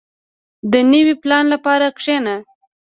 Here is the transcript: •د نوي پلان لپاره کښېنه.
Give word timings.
•د 0.71 0.73
نوي 0.91 1.15
پلان 1.23 1.45
لپاره 1.53 1.85
کښېنه. 1.97 2.35